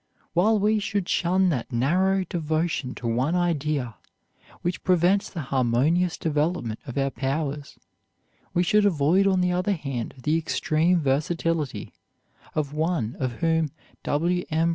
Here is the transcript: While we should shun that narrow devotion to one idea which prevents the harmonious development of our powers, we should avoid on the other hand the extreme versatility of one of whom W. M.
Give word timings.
While 0.33 0.57
we 0.57 0.79
should 0.79 1.07
shun 1.07 1.49
that 1.49 1.71
narrow 1.71 2.23
devotion 2.23 2.95
to 2.95 3.07
one 3.07 3.35
idea 3.35 3.97
which 4.63 4.83
prevents 4.83 5.29
the 5.29 5.41
harmonious 5.53 6.17
development 6.17 6.79
of 6.87 6.97
our 6.97 7.11
powers, 7.11 7.77
we 8.51 8.63
should 8.63 8.87
avoid 8.87 9.27
on 9.27 9.41
the 9.41 9.51
other 9.51 9.73
hand 9.73 10.15
the 10.23 10.39
extreme 10.39 11.01
versatility 11.01 11.93
of 12.55 12.73
one 12.73 13.15
of 13.19 13.33
whom 13.41 13.69
W. 14.01 14.43
M. 14.49 14.69